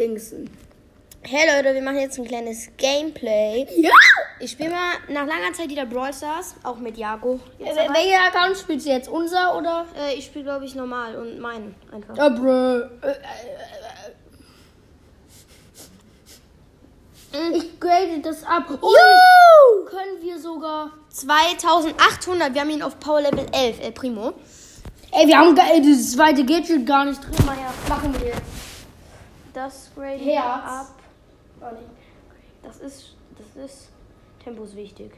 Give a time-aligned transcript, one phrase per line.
[0.00, 0.48] Dingsen.
[1.22, 3.66] Hey Leute, wir machen jetzt ein kleines Gameplay.
[3.76, 3.90] Ja!
[4.40, 7.38] Ich spiele mal nach langer Zeit wieder Brawl Stars, auch mit Jago.
[7.58, 7.94] Aber.
[7.94, 9.10] Welcher Account spielst du jetzt?
[9.10, 9.84] Unser oder?
[9.94, 12.16] Äh, ich spiele, glaube ich, normal und meinen einfach.
[12.16, 12.84] Ja, bro.
[17.52, 18.70] Ich grade das ab.
[18.70, 19.84] Und Juhu!
[19.84, 20.92] können wir sogar.
[21.10, 24.32] 2800, wir haben ihn auf Power Level 11, El Primo.
[25.12, 27.34] Ey, wir haben ey, das zweite Gadget gar nicht drin.
[27.44, 28.69] Naja, machen wir jetzt.
[29.52, 30.64] Das grade Herz.
[30.64, 30.94] ab.
[32.62, 33.88] Das ist, das ist,
[34.42, 35.12] Tempo ist wichtig.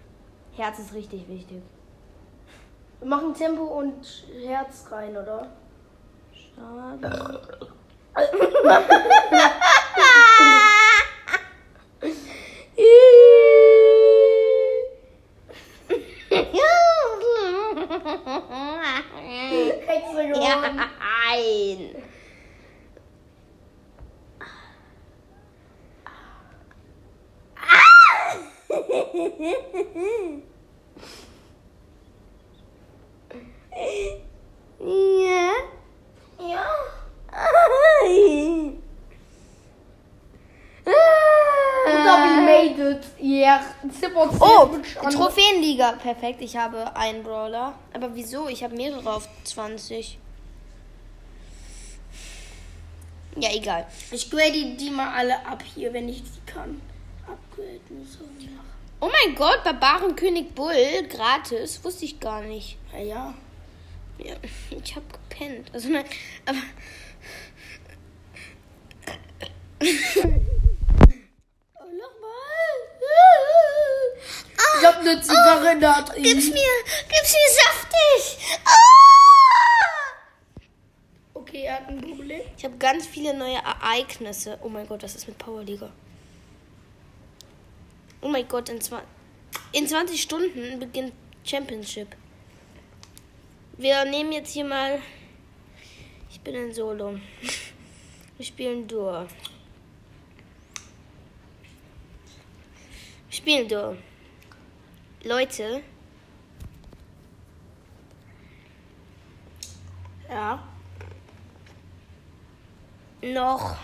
[0.55, 1.63] Herz ist richtig wichtig.
[3.01, 5.49] Wir machen Tempo und Herz rein, oder?
[6.33, 7.41] Schade.
[19.51, 22.03] Du Ja, nein.
[34.81, 35.53] Ja.
[36.39, 36.67] Ja.
[42.25, 43.05] We made it.
[43.21, 43.63] Yeah.
[44.41, 44.69] Oh,
[45.83, 45.93] Trophäenliga.
[45.93, 47.75] Perfekt, ich habe einen Brawler.
[47.93, 48.49] Aber wieso?
[48.49, 50.19] Ich habe mehrere auf 20.
[53.37, 53.87] Ja, egal.
[54.11, 56.81] Ich grade die mal alle ab hier, wenn ich die kann.
[57.27, 58.07] Upgraden.
[58.07, 58.25] So.
[59.01, 61.83] Oh mein Gott, Barbarenkönig Bull, gratis.
[61.83, 62.77] Wusste ich gar nicht.
[62.93, 63.35] Ja, ja.
[64.19, 64.35] Ja,
[64.71, 65.71] ich habe gepennt.
[65.73, 66.05] Also nein,
[66.47, 66.59] aber.
[71.75, 72.33] Oh, nochmal.
[74.83, 76.25] Ich hab eine Zigarre da drin.
[76.25, 76.75] Gib's mir,
[77.09, 78.59] gib's mir saftig.
[78.65, 80.11] Ah!
[81.35, 82.41] Okay, er hat ein Problem.
[82.57, 84.59] Ich habe ganz viele neue Ereignisse.
[84.61, 85.89] Oh mein Gott, was ist mit Powerliga?
[88.23, 88.81] Oh mein Gott, in,
[89.71, 91.13] in 20 Stunden beginnt
[91.45, 92.17] Championship.
[93.77, 95.01] Wir nehmen jetzt hier mal.
[96.29, 97.21] Ich bin in Solo.
[98.37, 99.29] Wir spielen Dur.
[103.29, 103.97] Wir spielen Dur.
[105.25, 105.83] Leute,
[110.29, 110.63] Ja.
[113.23, 113.77] noch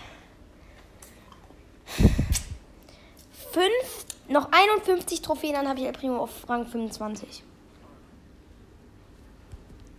[3.51, 7.43] fünf, noch 51 Trophäen, dann habe ich El Primo auf Rang 25.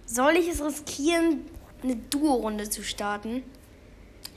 [0.05, 1.47] Soll ich es riskieren,
[1.83, 3.45] eine Duo-Runde zu starten?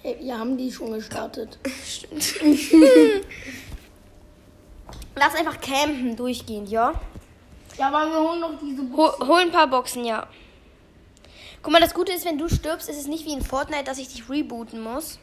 [0.03, 1.58] Hey, wir haben die schon gestartet.
[1.86, 2.36] Stimmt.
[5.16, 6.94] Lass einfach campen durchgehend, ja?
[7.78, 10.28] Ja, aber wir holen noch diese Hol, hol ein paar Boxen, ja.
[11.62, 13.98] Guck mal, das Gute ist, wenn du stirbst, ist es nicht wie in Fortnite, dass
[13.98, 15.20] ich dich rebooten muss.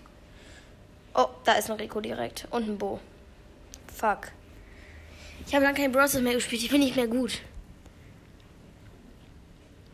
[1.14, 2.47] Oh, da ist ein Rico direkt.
[2.50, 3.00] Und ein Bo.
[3.94, 4.32] Fuck.
[5.47, 6.14] Ich habe lange kein Bros.
[6.14, 6.62] mehr gespielt.
[6.62, 7.41] Ich bin nicht mehr gut.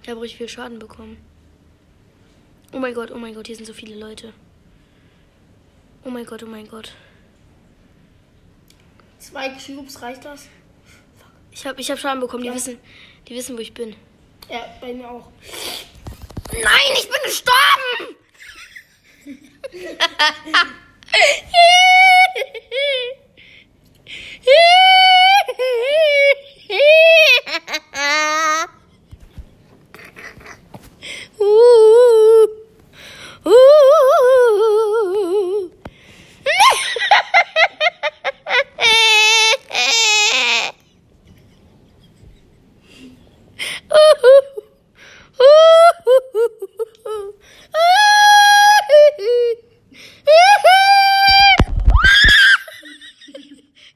[0.03, 1.16] Ich habe richtig viel Schaden bekommen.
[2.72, 4.32] Oh mein Gott, oh mein Gott, hier sind so viele Leute.
[6.04, 6.93] Oh mein Gott, oh mein Gott.
[9.19, 10.47] Zwei Cubes, reicht das?
[11.50, 12.43] Ich habe ich hab Schaden bekommen.
[12.43, 12.54] Die Ja.
[12.54, 12.78] wissen,
[13.28, 13.97] die wissen, wo ich bin.
[14.49, 15.31] Ja, bei mir auch.
[16.53, 18.16] Nein, ich bin gestorben!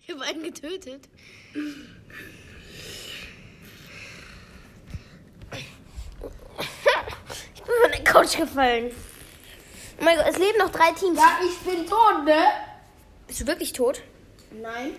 [0.03, 1.09] Ich habe einen getötet.
[7.54, 8.91] Ich bin von der Couch gefallen.
[10.00, 10.38] Oh mein Gott, es
[11.10, 11.19] Teams.
[11.19, 12.43] Ja, ich bin tot, ne?
[13.27, 14.03] Bist du wirklich tot?
[14.51, 14.92] Nein.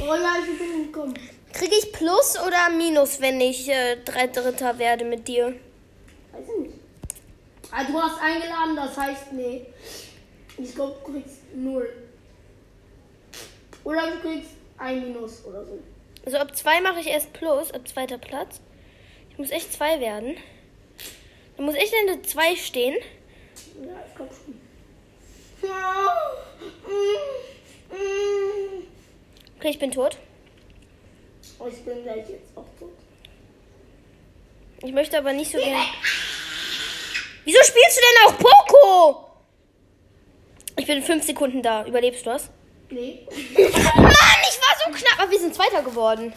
[0.00, 1.14] Oh ja, ich bin gekommen.
[1.52, 5.54] Kriege ich Plus oder Minus, wenn ich äh, drei Dritter werde mit dir?
[6.32, 6.78] Weiß ich nicht.
[7.70, 9.66] Ah, du hast eingeladen, das heißt, nee.
[10.58, 11.88] Ich glaube, du kriegst null.
[13.84, 15.78] Oder du kriegst ein Minus oder so.
[16.24, 18.60] Also ab zwei mache ich erst Plus, ab zweiter Platz.
[19.30, 20.36] Ich muss echt zwei werden.
[21.56, 22.96] Dann muss echt in der zwei stehen.
[23.80, 24.45] Ja, ich glaube schon.
[29.58, 30.18] Okay, ich bin tot.
[31.58, 32.92] Oh, ich bin gleich jetzt auch tot.
[34.82, 35.84] Ich möchte aber nicht so gerne.
[37.44, 39.26] Wieso spielst du denn auch Poco?
[40.76, 41.84] Ich bin in fünf Sekunden da.
[41.86, 42.50] Überlebst du das?
[42.90, 43.26] Nee.
[43.30, 43.66] Mann,
[44.48, 45.18] ich war so knapp.
[45.20, 46.32] Aber wir sind Zweiter geworden.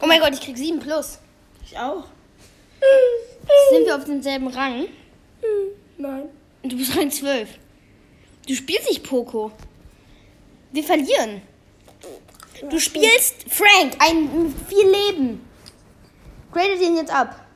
[0.00, 1.18] Oh mein Gott, ich krieg sieben plus.
[1.64, 2.04] Ich auch.
[3.70, 4.88] Sind wir auf demselben Rang?
[5.98, 6.28] Nein.
[6.62, 7.48] Und du bist Rang 12.
[8.46, 9.52] Du spielst nicht Poco.
[10.72, 11.42] Wir verlieren.
[12.70, 15.48] Du spielst Frank, ein viel Leben.
[16.52, 17.46] Grade den jetzt ab.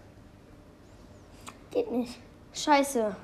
[1.72, 2.18] Geht nicht.
[2.54, 3.14] Scheiße.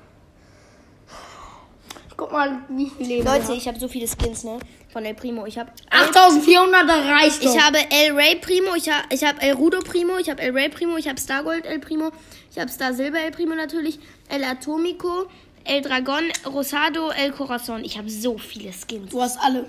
[2.15, 3.25] Guck mal, wie viel Leben.
[3.25, 4.59] Leute, ich habe so viele Skins, ne?
[4.91, 5.47] Von El Primo.
[5.47, 9.79] Ich habe 8400 reicht ich habe El Rey Primo, ich habe ich hab El Rudo
[9.79, 12.11] Primo, ich habe El Rey Primo, ich habe Stargold El Primo,
[12.51, 13.99] ich habe Star Silber El Primo natürlich,
[14.29, 15.27] El Atomico,
[15.65, 17.83] El Dragon, Rosado, El Corazon.
[17.85, 19.11] Ich habe so viele Skins.
[19.11, 19.65] Du hast alle.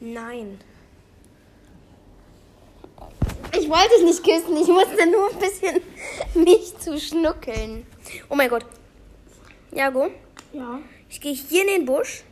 [0.00, 0.60] Nein.
[3.58, 5.80] Ich wollte es nicht küssen, ich musste nur ein bisschen
[6.44, 7.86] mich zu schnuckeln.
[8.28, 8.64] Oh mein Gott.
[9.72, 10.08] Jago,
[10.52, 10.80] Ja.
[11.08, 12.22] ich gehe hier in den Busch.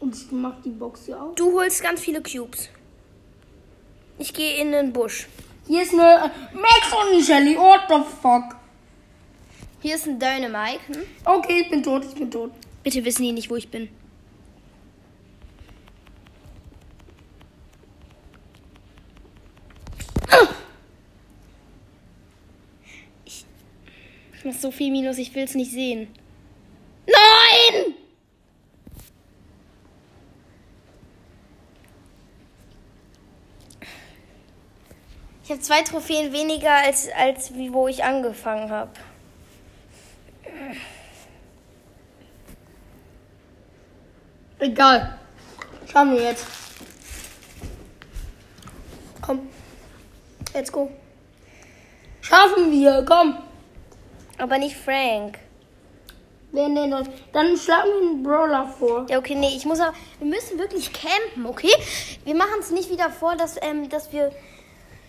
[0.00, 1.34] Und ich mach die Box hier auf.
[1.34, 2.68] Du holst ganz viele Cubes.
[4.18, 5.26] Ich gehe in den Busch.
[5.66, 7.56] Hier ist eine Max und ein Shelly.
[7.56, 8.56] What the fuck?
[9.82, 10.80] Hier ist ein Dynamite.
[10.88, 11.02] Hm?
[11.24, 12.52] Okay, ich bin tot, ich bin tot.
[12.82, 13.88] Bitte wissen die nicht, wo ich bin.
[23.24, 23.46] Ich,
[24.34, 26.08] ich mach so viel Minus, ich will es nicht sehen.
[27.06, 27.94] Nein!
[35.42, 38.92] Ich habe zwei Trophäen weniger als, als wie wo ich angefangen habe.
[44.60, 45.18] Egal.
[45.90, 46.46] Schauen wir jetzt.
[49.22, 49.48] Komm.
[50.52, 50.90] Let's go.
[52.20, 53.38] Schaffen wir, komm.
[54.38, 55.38] Aber nicht Frank.
[56.52, 57.06] Wer denn das?
[57.32, 59.06] Dann schlagen wir einen Brawler vor.
[59.08, 59.94] Ja, okay, nee, ich muss aber.
[60.18, 61.72] Wir müssen wirklich campen, okay?
[62.24, 64.30] Wir machen es nicht wieder vor, dass, ähm, dass wir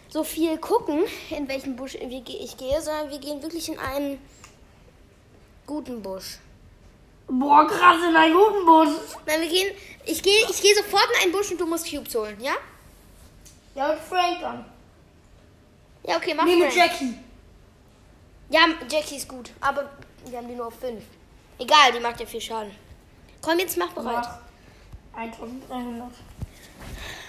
[0.10, 4.20] so viel gucken, in welchen Busch ich gehe, sondern wir gehen wirklich in einen
[5.66, 6.40] guten Busch.
[7.34, 8.90] Boah, krass, in einen guten Bus.
[9.26, 9.74] Nein, wir gehen.
[10.06, 12.56] Ich gehe ich gehe sofort in einen Busch und du musst Cubes holen, ja?
[13.74, 14.66] Ja, mit Frank dann.
[16.04, 16.92] Ja, okay, mach Nee, mit Frank.
[16.92, 17.14] Jackie.
[18.50, 19.90] Ja, Jackie ist gut, aber
[20.26, 21.02] wir haben die nur auf 5.
[21.58, 22.76] Egal, die macht ja viel Schaden.
[23.42, 24.28] Komm, jetzt mach bereit.
[25.14, 26.12] Mach 1300.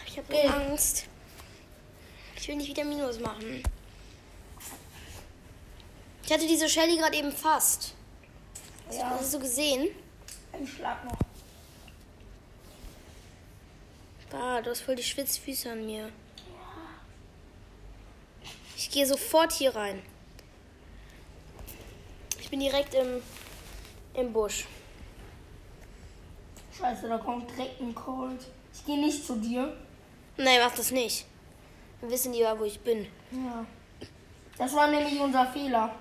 [0.06, 1.04] Ich habe Angst.
[2.36, 3.62] Ich will nicht wieder Minus machen.
[6.24, 7.94] Ich hatte diese Shelly gerade eben fast.
[8.96, 9.88] Ja, Hast du gesehen?
[10.52, 11.16] ein Schlag noch.
[14.30, 16.10] Bah, du hast voll die Schwitzfüße an mir.
[18.76, 20.02] Ich gehe sofort hier rein.
[22.40, 23.22] Ich bin direkt im,
[24.14, 24.66] im Busch.
[26.76, 28.40] Scheiße, da kommt direkt ein Cold.
[28.74, 29.76] Ich gehe nicht zu dir.
[30.36, 31.26] Nein, mach das nicht.
[32.00, 33.06] Dann wissen die ja, wo ich bin.
[33.30, 33.64] Ja.
[34.58, 35.94] Das war nämlich unser Fehler.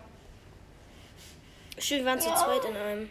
[1.82, 3.10] Schön, wir waren zu zweit in einem.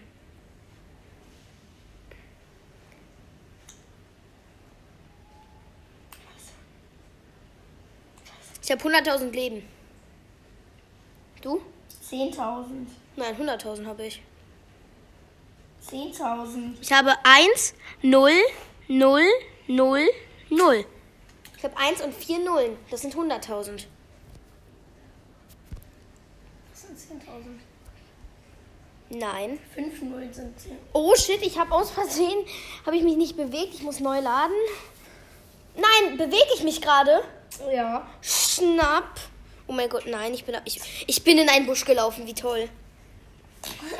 [8.62, 9.68] Ich habe 100.000 Leben.
[11.42, 11.60] Du?
[12.08, 12.86] 10.000.
[13.16, 14.22] Nein, 100.000 habe ich.
[15.90, 16.74] 10.000.
[16.80, 18.30] Ich habe 1, 0,
[18.86, 19.22] 0,
[19.66, 20.06] 0,
[20.50, 20.84] 0.
[21.56, 22.76] Ich habe 1 und 4 Nullen.
[22.88, 23.86] Das sind 100.000.
[26.70, 27.69] Das sind 10.000.
[29.10, 29.58] Nein.
[29.74, 30.72] 5 Nullen sind 10.
[30.92, 32.38] Oh shit, ich habe aus Versehen,
[32.86, 33.74] habe ich mich nicht bewegt.
[33.74, 34.54] Ich muss neu laden.
[35.74, 37.20] Nein, bewege ich mich gerade?
[37.74, 38.06] Ja.
[38.22, 39.18] Schnapp.
[39.66, 42.26] Oh mein Gott, nein, ich bin, ich, ich bin in einen Busch gelaufen.
[42.26, 42.68] Wie toll.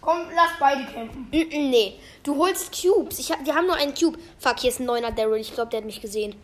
[0.00, 1.28] Komm, lass beide campen.
[1.30, 3.18] Mm, mm, nee, du holst Cubes.
[3.20, 4.18] Ich hab, wir haben nur einen Cube.
[4.38, 5.40] Fuck, hier ist ein neuner Daryl.
[5.40, 6.34] Ich glaube, der hat mich gesehen.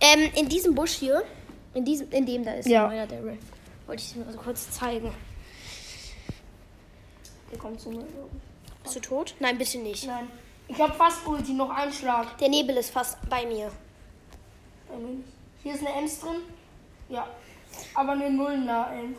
[0.00, 1.22] Ähm, in diesem Busch hier,
[1.74, 2.88] in diesem, in dem da ist Ja.
[2.88, 3.38] ein neuer Daryl.
[3.86, 5.12] Wollte ich dir mal so kurz zeigen.
[7.50, 8.06] Der kommt zu mir.
[8.82, 9.34] Bist du tot?
[9.40, 10.06] Nein, bitte nicht.
[10.06, 10.30] Nein.
[10.68, 12.38] Ich hab fast Ulti, noch einen Schlag.
[12.38, 13.70] Der Nebel ist fast bei mir.
[15.62, 16.42] Hier ist eine Ems drin.
[17.08, 17.28] Ja.
[17.94, 19.18] Aber eine Nullner Ems.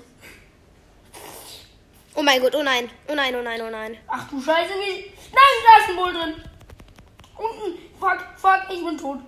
[2.15, 2.89] Oh mein Gott, oh nein.
[3.07, 3.97] Oh nein, oh nein, oh nein.
[4.07, 5.05] Ach du Scheiße, wie.
[5.31, 6.33] Nein, da ist ein Bull drin.
[7.37, 7.77] Unten.
[7.99, 9.19] Fuck, fuck, ich bin tot.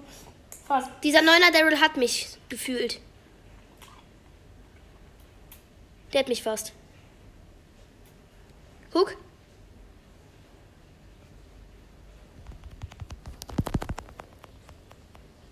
[0.67, 0.89] Fast.
[1.03, 2.99] Dieser neuner Daryl hat mich gefühlt.
[6.13, 6.73] Der hat mich fast.
[8.91, 9.15] Guck.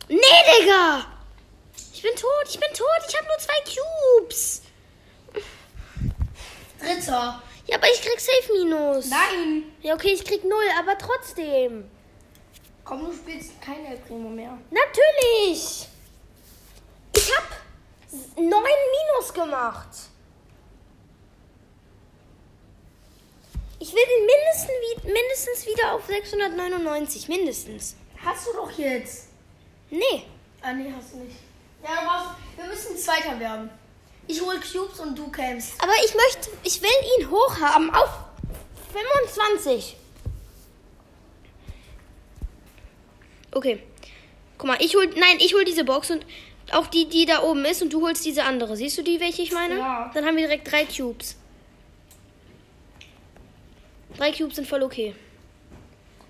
[0.09, 1.05] Nee, Digga!
[1.93, 4.61] Ich bin tot, ich bin tot, ich habe nur zwei Cubes.
[6.79, 7.41] Dritter.
[7.65, 9.09] Ja, aber ich krieg Safe Minus.
[9.09, 9.63] Nein.
[9.81, 11.89] Ja, okay, ich krieg null, aber trotzdem.
[12.83, 14.57] Komm, du spielst kein El Primo mehr.
[14.69, 15.89] Natürlich.
[17.13, 17.43] Ich hab
[18.37, 19.89] neun Minus gemacht.
[23.79, 27.27] Ich will den mindestens, mindestens wieder auf 699.
[27.27, 27.95] Mindestens.
[28.23, 29.27] Hast du doch jetzt.
[29.89, 30.23] Nee.
[30.61, 31.37] Ah, nee, hast du nicht.
[31.83, 33.69] Ja, brauchst, wir müssen Zweiter werden.
[34.27, 35.73] Ich hol Cubes und du campst.
[35.81, 38.09] Aber ich möchte, ich will ihn hochhaben auf
[38.91, 39.95] 25.
[43.51, 43.81] Okay.
[44.57, 46.25] Guck mal, ich hol, nein, ich hol diese Box und
[46.71, 48.75] auch die, die da oben ist und du holst diese andere.
[48.75, 49.77] Siehst du die, welche ich meine?
[49.77, 50.11] Ja.
[50.13, 51.36] Dann haben wir direkt drei Cubes.
[54.17, 55.13] Drei Cubes sind voll okay.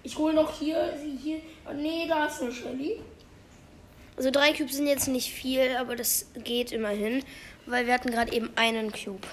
[0.03, 1.41] Ich hol noch hier, sie hier.
[1.67, 2.99] Oh, nee, da ist eine Shelly.
[4.15, 7.23] Also drei Cubes sind jetzt nicht viel, aber das geht immerhin,
[7.65, 9.27] weil wir hatten gerade eben einen Cube.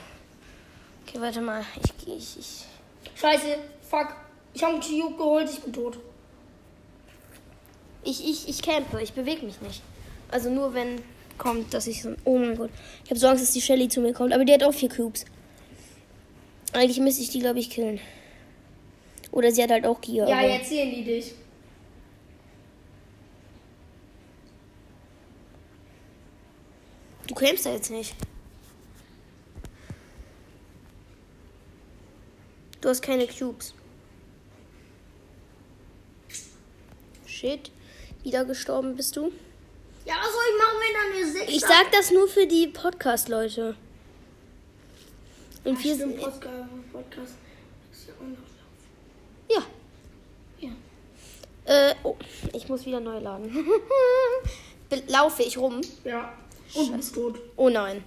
[1.06, 1.64] Okay, warte mal.
[1.82, 2.64] Ich, ich, ich.
[3.20, 3.58] Scheiße,
[3.88, 4.14] fuck.
[4.52, 5.98] Ich habe einen Cube geholt, ich bin tot.
[8.04, 9.82] Ich, ich, ich campe, ich bewege mich nicht.
[10.30, 11.02] Also nur wenn
[11.38, 12.14] kommt, dass ich so.
[12.24, 12.70] Oh mein Gott.
[13.04, 14.32] Ich habe so Angst, dass die Shelly zu mir kommt.
[14.32, 15.24] Aber die hat auch vier Cubes.
[16.72, 18.00] Eigentlich müsste ich die, glaube ich, killen.
[19.34, 20.28] Oder sie hat halt auch Gier.
[20.28, 21.34] Ja, jetzt sehen die dich.
[27.26, 28.14] Du campst da jetzt nicht.
[32.80, 33.74] Du hast keine Cubes.
[37.26, 37.72] Shit.
[38.22, 39.32] Wieder gestorben bist du?
[40.04, 42.68] Ja, was soll ich machen, wenn da eine 6 Ich sag das nur für die
[42.68, 43.74] Podcast-Leute.
[45.64, 46.22] Und wir Stimmt, sind.
[46.22, 46.68] Podcast.
[46.92, 47.32] Podcast.
[47.90, 48.53] Ist ja auch noch
[49.48, 49.62] Ja.
[50.58, 50.70] Ja.
[51.64, 52.16] Äh, oh,
[52.52, 53.50] ich muss wieder neu laden.
[55.08, 55.80] Laufe ich rum?
[56.04, 56.32] Ja.
[56.74, 57.40] Und du bist tot.
[57.56, 58.02] Oh nein.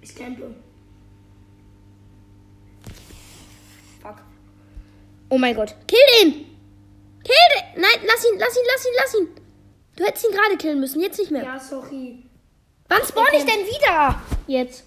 [0.00, 0.54] Ich campe.
[4.02, 4.16] Fuck.
[5.28, 5.74] Oh mein Gott.
[5.86, 6.32] Kill den!
[7.24, 7.82] Kill den!
[7.82, 9.28] Nein, lass ihn, lass ihn, lass ihn, lass ihn.
[9.96, 11.42] Du hättest ihn gerade killen müssen, jetzt nicht mehr.
[11.42, 12.22] Ja, sorry.
[12.88, 14.22] Wann spawn ich denn wieder?
[14.46, 14.84] Jetzt.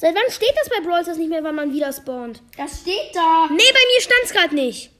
[0.00, 2.40] Seit wann steht das bei Brawl Stars nicht mehr, wann man wieder spawnt?
[2.56, 3.48] Das steht da.
[3.50, 4.90] Nee, bei mir stand's gerade nicht.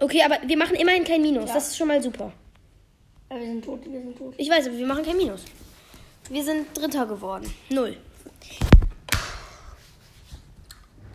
[0.00, 1.48] Okay, aber wir machen immerhin kein Minus.
[1.48, 1.54] Ja.
[1.54, 2.32] Das ist schon mal super.
[3.30, 4.32] Ja, wir sind tot, wir sind tot.
[4.38, 5.44] Ich weiß, aber wir machen kein Minus.
[6.30, 7.54] Wir sind Dritter geworden.
[7.68, 7.94] Null.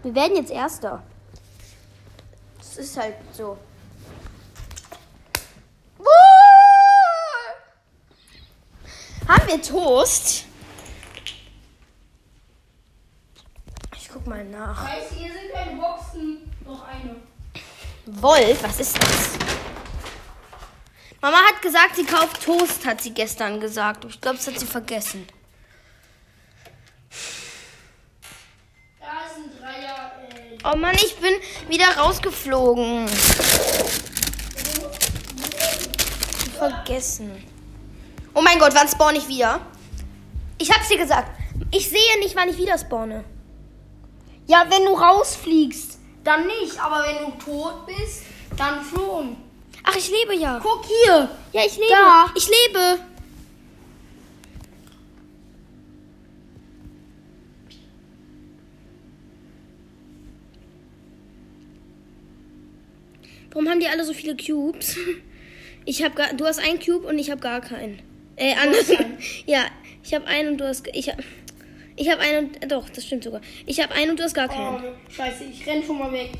[0.03, 1.01] Wir werden jetzt Erster.
[2.59, 3.57] Das ist halt so.
[9.27, 10.45] Haben wir Toast?
[13.95, 14.87] Ich guck mal nach.
[14.87, 16.51] Scheiße, hier sind keine Boxen.
[16.65, 17.15] Noch eine.
[18.05, 19.29] Wolf, was ist das?
[21.21, 24.05] Mama hat gesagt, sie kauft Toast, hat sie gestern gesagt.
[24.05, 25.27] Ich glaube, das hat sie vergessen.
[28.99, 30.11] Da ist ein Dreier.
[30.29, 31.33] Äh, Oh Mann, ich bin
[31.69, 33.07] wieder rausgeflogen.
[36.57, 37.43] Vergessen.
[38.33, 39.59] Oh mein Gott, wann spawn ich wieder?
[40.59, 41.31] Ich hab's dir gesagt.
[41.71, 43.23] Ich sehe nicht, wann ich wieder spawne.
[44.51, 46.77] Ja, wenn du rausfliegst, dann nicht.
[46.77, 48.23] Aber wenn du tot bist,
[48.57, 49.37] dann schon.
[49.83, 50.59] Ach, ich lebe ja.
[50.61, 51.29] Guck hier.
[51.53, 51.87] Ja, ich lebe.
[51.89, 52.25] Da.
[52.35, 52.99] Ich lebe.
[63.51, 64.97] Warum haben die alle so viele Cubes?
[65.83, 68.03] Ich habe gar, du hast einen Cube und ich habe gar keinen.
[68.35, 68.91] Äh, anders.
[69.47, 69.65] Ja,
[70.03, 71.23] ich habe einen und du hast, ich habe,
[71.95, 73.41] ich habe einen und, äh, doch, das stimmt sogar.
[73.65, 74.83] Ich habe einen und du hast gar keinen.
[74.83, 76.31] Oh, scheiße, ich renn schon mal weg.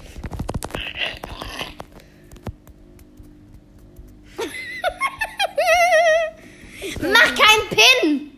[7.02, 8.32] Mach keinen Pin!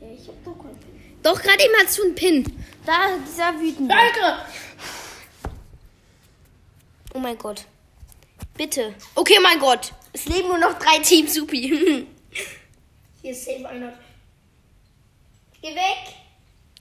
[0.00, 1.00] Ja, ich hab doch keinen Pin.
[1.22, 2.44] Doch, gerade eben hast du einen Pin.
[2.84, 3.90] Da, dieser wütend.
[3.90, 4.38] Danke.
[7.14, 7.64] Oh mein Gott.
[8.56, 8.94] Bitte.
[9.14, 9.92] Okay, mein Gott.
[10.12, 11.70] Es leben nur noch drei Teams, Supi.
[13.22, 13.92] Hier ist safe einer.
[15.62, 16.14] Geh weg.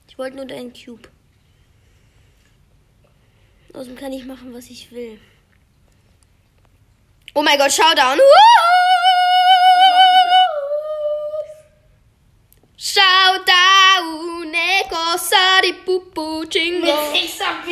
[0.07, 1.09] Ich wollte nur deinen Cube.
[3.73, 5.19] Außerdem kann ich machen, was ich will.
[7.33, 8.19] Oh mein Gott, Showdown.
[12.77, 17.11] Showdown, e cosa di pupu chingo.
[17.11, 17.67] Mit 6 HP.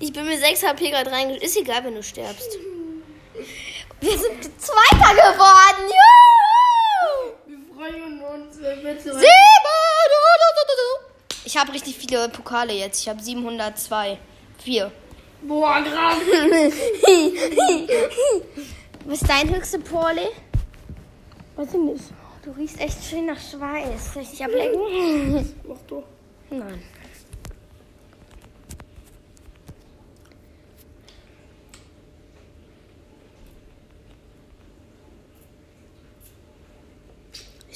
[0.00, 1.44] Ich bin mit 6 HP gerade reingeschickt.
[1.44, 2.58] Ist egal, wenn du stirbst.
[4.00, 5.88] Wir sind Zweiter geworden.
[5.88, 6.39] Juhu!
[7.80, 9.14] Sieben!
[9.14, 10.88] Du, du, du, du, du.
[11.46, 13.00] Ich habe richtig viele Pokale jetzt.
[13.00, 14.18] Ich habe 702.
[14.58, 14.92] Vier.
[15.40, 16.18] Boah, krass.
[19.06, 20.28] Was ist dein höchste Pole?
[21.56, 22.12] Was denn das?
[22.44, 24.12] Du riechst echt schön nach Schweiß.
[24.12, 25.54] Soll ich dich ablecken?
[25.66, 26.04] Mach doch.
[26.50, 26.82] Nein.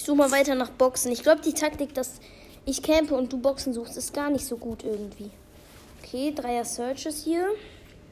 [0.04, 1.12] Ich suche mal weiter nach Boxen.
[1.12, 2.20] Ich glaube, die Taktik, dass
[2.66, 5.30] ich campe und du Boxen suchst, ist gar nicht so gut irgendwie.
[6.02, 7.46] Okay, Dreier Searches hier.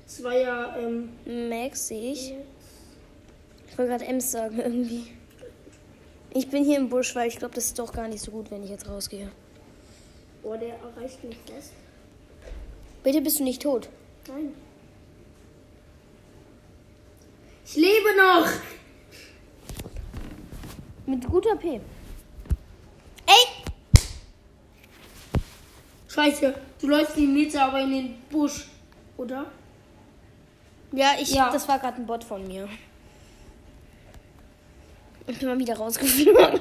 [0.07, 1.11] Zweier, ähm,
[1.51, 2.33] Max sehe ich.
[3.69, 5.07] Ich wollte gerade Ems sagen irgendwie.
[6.33, 8.51] Ich bin hier im Busch, weil ich glaube, das ist doch gar nicht so gut,
[8.51, 9.31] wenn ich jetzt rausgehe.
[10.43, 11.73] boah, der erreicht mich fast.
[13.03, 13.91] Bitte bist du nicht tot.
[14.29, 14.55] Nein.
[17.67, 18.49] Ich lebe noch!
[21.07, 21.81] Mit guter P.
[23.27, 23.65] Ey!
[26.09, 28.67] Scheiße, du läufst die Mitte, aber in den Busch,
[29.17, 29.47] oder?
[30.93, 31.51] Ja, ich, Ja.
[31.51, 32.69] das war gerade ein Bot von mir.
[35.27, 36.61] Ich bin mal wieder rausgeflogen.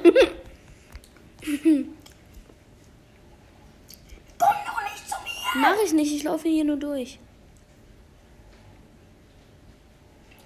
[4.38, 5.60] Komm doch nicht zu mir!
[5.60, 7.18] Mach ich nicht, ich laufe hier nur durch.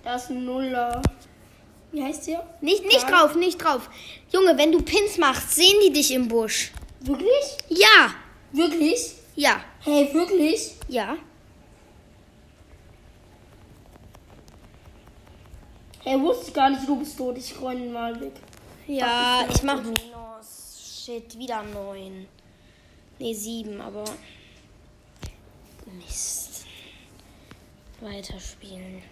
[0.02, 1.00] Da ist ein Nuller.
[1.92, 2.46] Wie heißt der?
[2.60, 3.88] Nicht, nicht drauf, nicht drauf.
[4.32, 6.72] Junge, wenn du Pins machst, sehen die dich im Busch.
[7.00, 7.56] Wirklich?
[7.68, 8.14] Ja,
[8.52, 9.12] Wirklich?
[9.34, 10.72] ja, Hey, wirklich?
[10.88, 11.16] ja.
[16.04, 17.36] Hey, wusste ich gar nicht, du bist tot.
[17.36, 18.32] Ich räume ihn mal weg.
[18.86, 21.02] Ja, Ach, ich mach Minus.
[21.04, 22.26] Shit, wieder neun.
[23.18, 24.04] Nee, sieben, aber.
[25.86, 26.64] Mist.
[28.00, 29.02] Weiterspielen.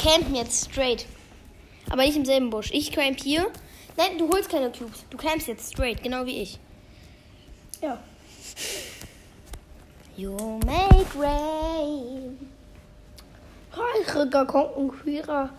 [0.00, 1.06] Campen jetzt straight.
[1.90, 2.70] Aber nicht im selben Busch.
[2.72, 3.50] Ich camp hier.
[3.96, 5.04] Nein, du holst keine Cubes.
[5.10, 6.58] Du campst jetzt straight, genau wie ich.
[7.82, 7.98] Ja.
[10.16, 12.38] You make rain.
[13.74, 15.50] Heiriger Konkurrierer.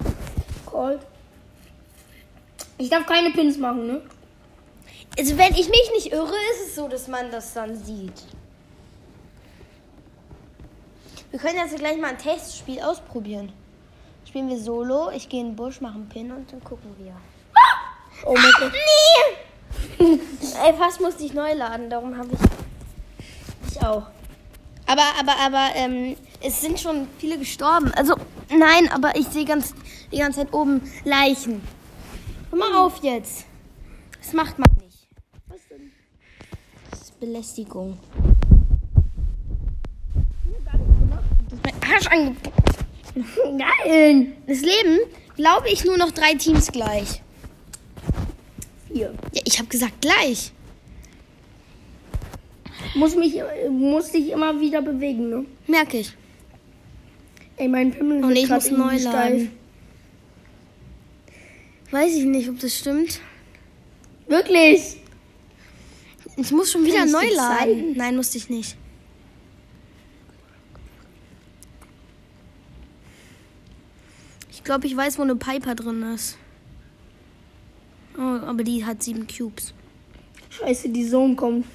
[0.65, 0.99] Cold.
[2.77, 4.01] Ich darf keine Pins machen, ne?
[5.17, 8.23] Also wenn ich mich nicht irre, ist es so, dass man das dann sieht.
[11.30, 13.51] Wir können jetzt gleich mal ein Testspiel ausprobieren.
[14.31, 17.13] Spielen wir Solo, ich gehe in den Busch, mache einen Pin und dann gucken wir.
[18.25, 18.71] Oh mein Gott.
[19.99, 20.19] Nee!
[20.65, 22.39] Ey, fast musste ich neu laden, darum habe ich...
[23.69, 24.03] Ich auch.
[24.87, 27.91] Aber, aber, aber, ähm, es sind schon viele gestorben.
[27.93, 28.15] Also,
[28.49, 29.73] nein, aber ich sehe ganz,
[30.13, 31.61] die ganze Zeit oben Leichen.
[32.51, 33.45] Hör mal auf jetzt.
[34.21, 35.09] Das macht man nicht.
[35.47, 35.91] Was denn?
[36.89, 37.97] Das ist Belästigung.
[41.81, 42.61] Gar nichts
[43.15, 44.34] Nein.
[44.47, 45.00] Das Leben,
[45.36, 47.21] glaube ich, nur noch drei Teams gleich.
[48.93, 49.13] Hier.
[49.34, 50.52] Ja, ich habe gesagt gleich.
[52.95, 55.45] Muss mich, muss dich immer wieder bewegen, ne?
[55.67, 56.12] Merke ich.
[57.58, 59.52] Ey, mein Pimmel Und ich muss neu laden.
[61.91, 63.19] Weiß ich nicht, ob das stimmt.
[64.28, 64.97] Wirklich?
[66.38, 67.95] Ich muss schon wieder neu laden.
[67.95, 68.78] Nein, musste ich nicht.
[74.62, 76.38] Ich glaube, ich weiß, wo eine Piper drin ist.
[78.15, 79.74] Oh, aber die hat sieben Cubes.
[80.52, 81.65] Scheiße, die Zone kommt.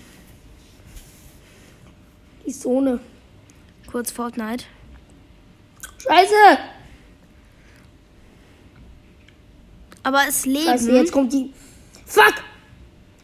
[2.47, 3.01] Die Zone.
[3.91, 4.67] Kurz Fortnite.
[5.99, 6.59] Scheiße!
[10.05, 10.67] Aber es leben.
[10.67, 11.53] Scheiße, jetzt kommt die.
[12.05, 12.35] Fuck!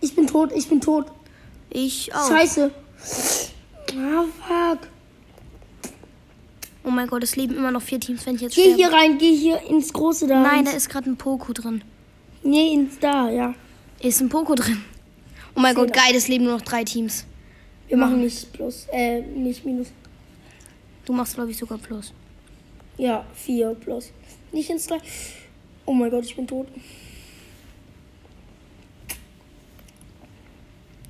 [0.00, 1.06] Ich bin tot, ich bin tot.
[1.70, 2.26] Ich auch.
[2.26, 2.72] Scheiße.
[3.96, 4.88] Ah, fuck.
[6.84, 8.76] Oh mein Gott, es leben immer noch vier Teams, wenn ich jetzt Geh sterbe.
[8.76, 10.42] hier rein, geh hier ins große da.
[10.42, 11.82] Nein, da ist gerade ein Poco drin.
[12.42, 13.54] Nee, ins da, ja.
[14.00, 14.82] Ist ein Poco drin.
[15.54, 17.24] Oh mein Gott, geil, es leben nur noch drei Teams.
[17.86, 19.88] Wir machen nicht plus, äh, nicht minus.
[21.04, 22.12] Du machst, glaube ich, sogar Plus.
[22.96, 24.10] Ja, vier plus.
[24.52, 24.98] Nicht ins drei.
[25.86, 26.68] Oh mein Gott, ich bin tot.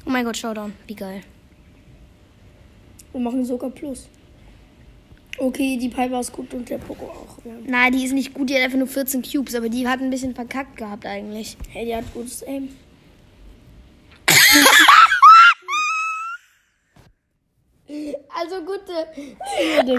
[0.04, 0.72] Oh mein Gott, Showdown.
[0.87, 1.22] Wie geil.
[3.12, 4.08] Wir machen sogar plus.
[5.38, 7.38] Okay, die Piper ist gut und der Poco auch.
[7.45, 7.53] Ja.
[7.66, 10.11] Na, die ist nicht gut, die hat einfach nur 14 Cubes, aber die hat ein
[10.11, 11.57] bisschen verkackt gehabt eigentlich.
[11.71, 12.68] Hey, die hat gutes Aim.
[18.35, 19.07] Also gute.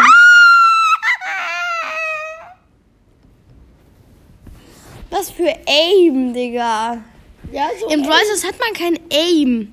[5.12, 7.04] Was für Aim, Digga.
[7.52, 7.88] Ja, so.
[7.90, 8.08] Im Aim.
[8.08, 9.72] Brawl Stars hat man kein Aim.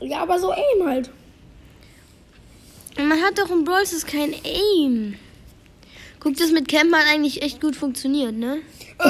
[0.00, 1.10] Ja, aber so Aim halt.
[2.96, 5.16] Man hat doch im Brawl Stars kein Aim.
[6.20, 8.60] Guck, das mit Camp hat eigentlich echt gut funktioniert, ne?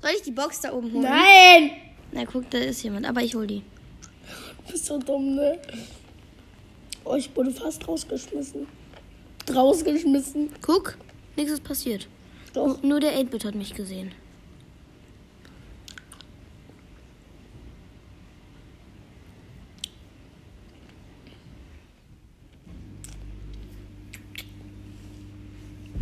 [0.00, 1.02] Soll ich die Box da oben holen?
[1.02, 1.72] Nein!
[2.12, 3.62] Na guck, da ist jemand, aber ich hol die.
[4.66, 5.58] Du bist so dumm, ne?
[7.04, 8.66] Oh, ich wurde fast rausgeschmissen.
[9.54, 10.50] Rausgeschmissen.
[10.62, 10.96] Guck,
[11.36, 12.06] nichts ist passiert.
[12.52, 12.82] Doch.
[12.82, 14.12] Nur der 8-Bit hat mich gesehen.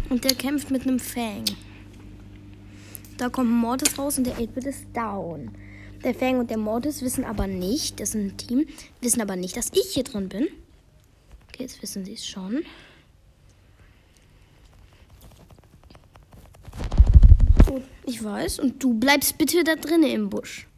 [0.08, 1.44] Und der kämpft mit einem Fang.
[3.18, 5.50] Da kommt ein Mortis raus und der 8-Bit ist down.
[6.04, 8.66] Der Fang und der Mortis wissen aber nicht, das ist ein Team,
[9.00, 10.46] wissen aber nicht, dass ich hier drin bin.
[11.48, 12.62] Okay, jetzt wissen sie es schon.
[17.66, 17.82] Gut.
[18.04, 18.60] Ich weiß.
[18.60, 20.68] Und du bleibst bitte da drinnen im Busch.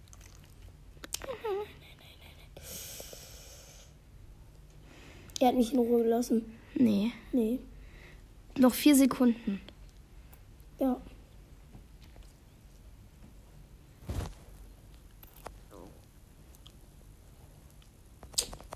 [5.40, 6.44] Er hat mich in Ruhe gelassen.
[6.74, 7.12] Nee.
[7.32, 7.58] Nee.
[8.58, 9.60] Noch vier Sekunden.
[10.80, 11.00] Ja.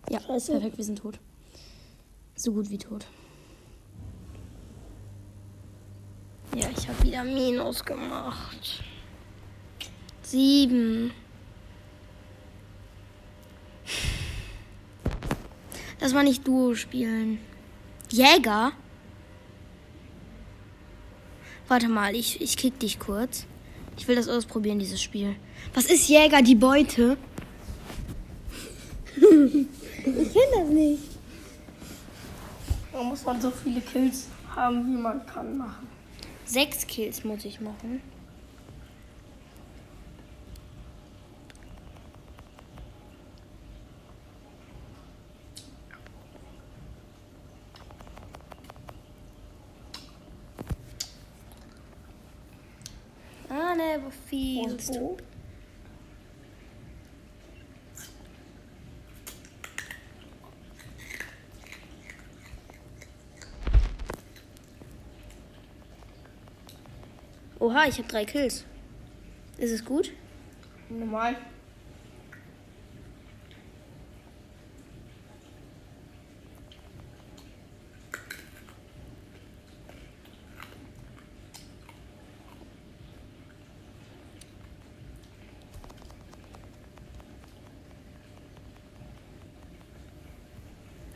[0.09, 0.53] Ja, Scheiße.
[0.53, 1.18] perfekt, wir sind tot.
[2.37, 3.07] So gut wie tot.
[6.55, 8.85] Ja, ich habe wieder Minus gemacht.
[10.23, 11.12] Sieben.
[16.01, 17.38] Lass mal nicht Duo spielen.
[18.11, 18.73] Jäger?
[21.72, 23.46] Warte mal, ich, ich kick dich kurz.
[23.96, 25.37] Ich will das ausprobieren, dieses Spiel.
[25.72, 27.16] Was ist Jäger, die Beute?
[29.16, 31.02] Ich kenne das nicht.
[32.92, 35.88] Da muss man so viele Kills haben, wie man kann machen.
[36.44, 38.02] Sechs Kills muss ich machen.
[54.33, 55.16] Wo?
[67.61, 68.64] Oha, ich habe drei Kills.
[69.59, 70.11] Ist es gut?
[70.88, 71.37] Normal.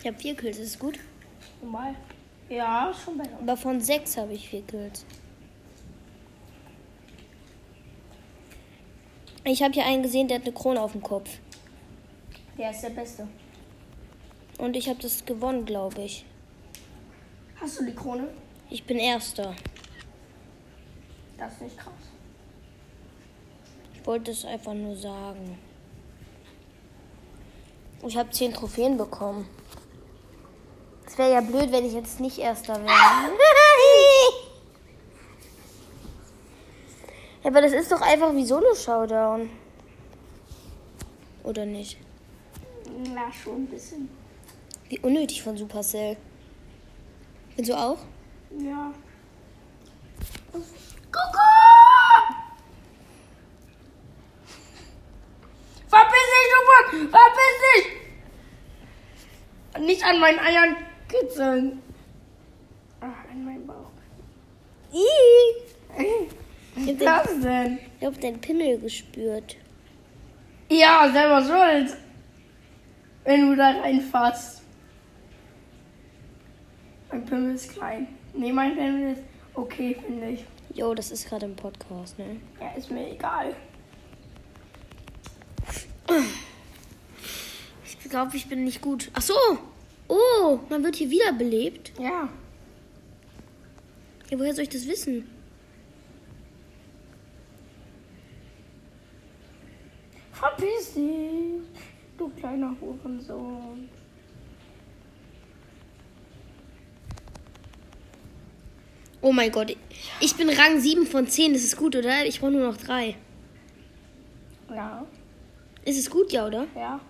[0.07, 0.59] Ich habe vier Kills.
[0.59, 1.01] Ist es gut?
[1.61, 1.97] Normal.
[2.49, 3.37] Ja, schon besser.
[3.41, 5.05] Aber von sechs habe ich vier Kills.
[9.43, 11.29] Ich habe hier einen gesehen, der hat eine Krone auf dem Kopf.
[12.57, 13.27] Der ist der Beste.
[14.59, 16.25] Und ich habe das gewonnen, glaube ich.
[17.61, 18.29] Hast du die Krone?
[18.71, 19.57] Ich bin Erster.
[21.37, 21.93] Das ist nicht krass.
[23.93, 25.59] Ich wollte es einfach nur sagen.
[28.07, 29.49] Ich habe zehn Trophäen bekommen.
[31.17, 32.93] Es wäre ja blöd, wenn ich jetzt nicht Erster wäre.
[37.43, 39.49] Ja, aber das ist doch einfach wie Solo-Showdown.
[41.45, 41.97] Oder nicht?
[43.15, 44.11] Na, schon ein bisschen.
[44.91, 46.19] Wie unnötig von Supercell.
[47.55, 47.97] Findest du auch?
[48.59, 48.93] Ja.
[55.89, 56.89] Verpiss dich, du Bock!
[57.11, 57.85] Verpiss dich!
[59.87, 60.77] Nicht an meinen Eiern
[61.09, 61.83] kitzeln.
[63.01, 63.91] Ach, an meinem Bauch.
[64.93, 66.29] Ih,
[66.75, 67.79] Was ist das denn?
[68.01, 69.57] ich habe deinen Pimmel gespürt.
[70.71, 71.97] Ja, selber schuld.
[73.25, 74.63] Wenn du da reinfasst.
[77.11, 78.09] Mein Pimmel ist klein.
[78.35, 79.23] Nee, mein Pimmel ist
[79.55, 80.45] okay, finde ich.
[80.75, 82.41] Jo, das ist gerade im Podcast, ne?
[82.61, 83.55] Ja, ist mir egal.
[87.85, 89.11] Ich glaube, ich bin nicht gut.
[89.15, 89.35] Ach so.
[90.09, 91.93] Oh, man wird hier wiederbelebt.
[91.99, 92.29] Ja.
[94.31, 95.29] Ja, woher soll ich das wissen?
[100.33, 101.63] Verpiss dich,
[102.19, 103.89] du kleiner Hurensohn.
[109.23, 109.75] Oh mein Gott.
[110.21, 111.55] Ich bin Rang 7 von 10.
[111.55, 112.27] Das ist gut, oder?
[112.27, 113.17] Ich brauche nur noch 3.
[114.71, 115.07] Ja,
[115.85, 116.67] Ist es gut, ja, oder?
[116.77, 117.01] ja.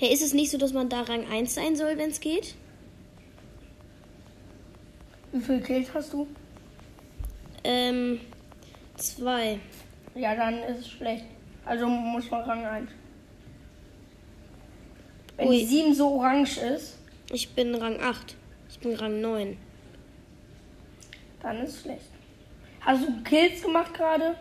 [0.00, 2.54] Hey, ist es nicht so, dass man da Rang 1 sein soll, wenn es geht?
[5.30, 6.26] Wie viel Kills hast du?
[7.64, 8.18] Ähm,
[8.96, 9.60] 2.
[10.14, 11.26] Ja, dann ist es schlecht.
[11.66, 12.90] Also muss man Rang 1.
[15.36, 15.58] Wenn Ui.
[15.58, 16.96] die 7 so orange ist,
[17.30, 18.36] Ich bin Rang 8.
[18.70, 19.58] Ich bin Rang 9.
[21.42, 22.08] dann ist es schlecht.
[22.80, 24.34] Hast du Kills gemacht gerade?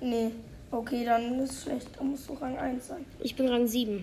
[0.00, 0.32] Nee.
[0.72, 1.86] Okay, dann ist schlecht.
[1.96, 3.06] Da musst du Rang 1 sein.
[3.20, 4.02] Ich bin Rang 7.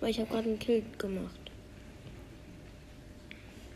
[0.00, 1.38] Weil ich habe gerade einen Kill gemacht.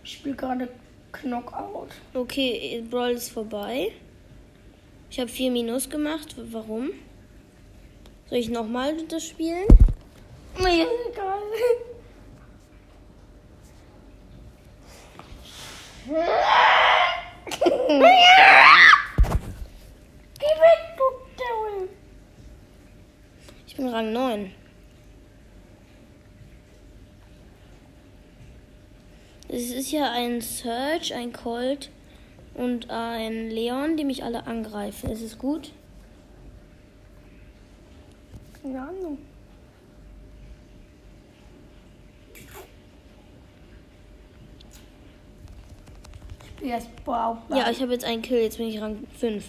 [0.04, 0.68] Ich spiele gerade
[1.12, 1.88] Knockout.
[2.14, 3.92] Okay, Brawl ist vorbei.
[5.10, 6.36] Ich habe 4 Minus gemacht.
[6.36, 6.90] Warum?
[8.28, 9.66] Soll ich nochmal das spielen?
[10.58, 11.42] Mir ist egal.
[16.06, 16.14] Geh
[20.46, 21.02] weg, du.
[23.66, 24.52] Ich bin Rang 9.
[29.52, 31.90] Es ist ja ein Search, ein Colt
[32.54, 35.10] und ein Leon, die mich alle angreifen.
[35.10, 35.72] Ist es gut?
[38.62, 39.18] Keine Ahnung.
[46.60, 47.38] Spiele erst Brawl.
[47.48, 49.44] Ja, ich habe jetzt einen Kill, jetzt bin ich Rang 5.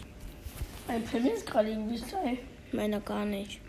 [0.88, 2.38] Mein Pin ist gerade irgendwie steil.
[2.72, 3.60] Meiner gar nicht.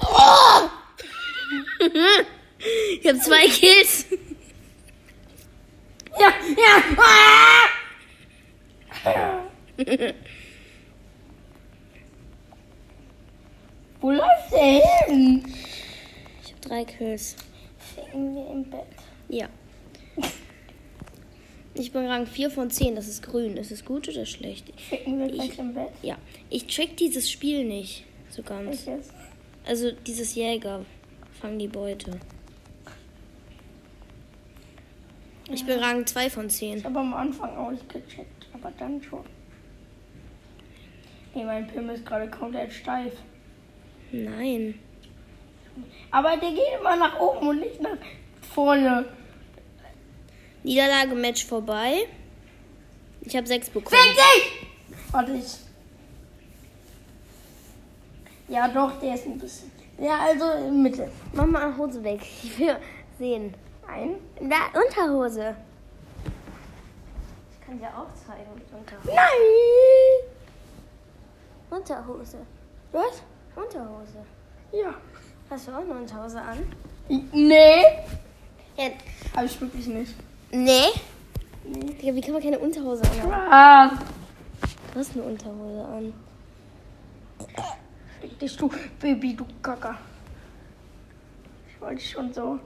[0.00, 0.68] Oh!
[3.00, 4.06] ich habe zwei Kills.
[6.18, 6.82] Ja, ja.
[6.96, 7.66] Ah!
[14.00, 15.44] Wo läuft der hin?
[16.42, 16.54] Ich
[17.16, 17.36] Kills.
[17.94, 18.86] Ficken wir im Bett.
[19.28, 19.48] Ja.
[21.74, 23.56] Ich bin Rang 4 von 10, das ist grün.
[23.56, 24.72] Ist es gut oder schlecht?
[24.80, 25.90] Ficken wir gleich im Bett.
[26.02, 26.16] Ja.
[26.48, 28.86] Ich check dieses Spiel nicht so ganz.
[29.66, 30.84] Also dieses Jäger.
[31.40, 32.18] Fang die Beute.
[35.52, 36.78] Ich bin Rang 2 von 10.
[36.78, 39.24] Ich habe am Anfang auch nicht gecheckt, aber dann schon.
[41.34, 43.12] Nee, mein Pimmel ist gerade komplett steif.
[44.12, 44.78] Nein.
[46.10, 47.96] Aber der geht immer nach oben und nicht nach
[48.54, 49.06] vorne.
[50.62, 52.06] Niederlage Match vorbei.
[53.20, 54.00] Ich habe 6 bekommen.
[54.00, 54.66] Fick dich!
[55.12, 55.58] Warte ich.
[58.48, 59.70] Ja doch, der ist ein bisschen.
[59.98, 61.10] Ja, also in Mitte.
[61.32, 62.20] Mach mal Hose weg.
[62.42, 62.76] Ich will
[63.18, 63.54] sehen.
[63.88, 64.16] Ein.
[64.40, 65.56] Da, Unterhose.
[67.52, 68.50] Ich kann dir auch zeigen.
[68.72, 69.14] Unterhose.
[69.14, 70.36] Nein!
[71.70, 72.38] Unterhose.
[72.92, 73.22] Was?
[73.56, 74.24] Unterhose.
[74.72, 74.94] Ja.
[75.48, 76.58] Hast du auch eine Unterhose an?
[77.32, 77.82] Nee.
[78.76, 78.90] Ja.
[79.34, 80.14] Habe ich wirklich nicht.
[80.50, 80.88] Nee.
[81.62, 81.92] Nee.
[81.94, 83.30] Digga, wie kann man keine Unterhose an?
[83.30, 83.92] Was?
[84.92, 86.12] Du hast eine Unterhose an.
[88.40, 89.96] Dich, du Baby, du Kacker.
[91.68, 92.58] Ich wollte schon so.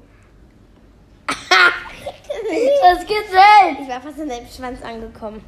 [1.26, 3.80] das Gesicht!
[3.82, 5.44] Ich war fast in deinem Schwanz angekommen.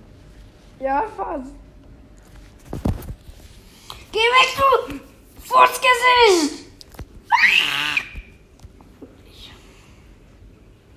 [0.79, 1.53] Ja, fast.
[4.13, 5.01] Geh weg, du
[5.41, 6.62] Fußgesicht!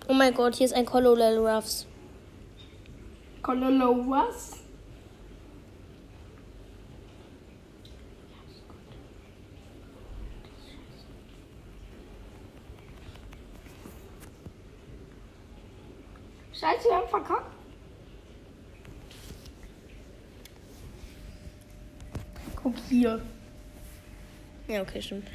[0.08, 1.88] Oh mein Gott, hier ist ein Colonel Ruffs.
[3.42, 4.54] Kololo, was?
[16.54, 17.52] Scheiße, wir haben verkackt.
[22.56, 23.22] Guck hier.
[24.68, 25.28] Ja, okay, stimmt.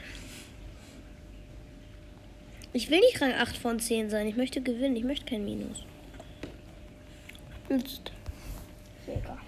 [2.73, 4.27] Ich will nicht Rang 8 von 10 sein.
[4.29, 4.97] Ich möchte gewinnen.
[4.97, 5.85] Ich möchte kein Minus.
[7.69, 8.13] Jetzt.
[9.07, 9.39] Egal.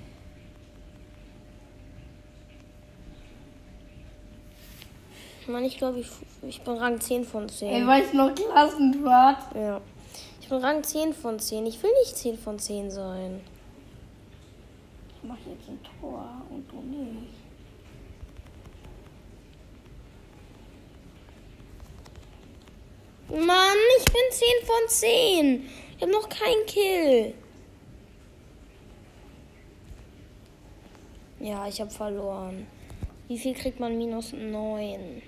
[5.46, 6.08] Mann, ich glaube, ich,
[6.42, 7.68] ich bin Rang 10 von 10.
[7.68, 9.54] Ey, weißt du noch Klassenfahrt?
[9.54, 9.80] Ja.
[10.40, 11.66] Ich bin Rang 10 von 10.
[11.66, 13.40] Ich will nicht 10 von 10 sein.
[15.08, 17.41] Ich mach jetzt ein Tor und du nicht.
[23.33, 25.68] Mann, ich bin 10 von 10.
[25.97, 27.33] Ich habe noch keinen Kill.
[31.40, 32.66] Ja, ich habe verloren.
[33.29, 35.23] Wie viel kriegt man minus 9?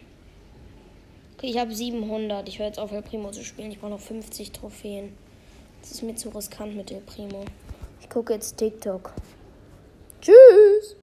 [1.33, 2.47] Okay, ich habe 700.
[2.47, 3.71] Ich höre jetzt auf, El Primo zu spielen.
[3.71, 5.17] Ich brauche noch 50 Trophäen.
[5.81, 7.47] Das ist mir zu riskant mit El Primo.
[8.03, 9.15] Ich gucke jetzt TikTok.
[10.21, 10.93] Tschüss.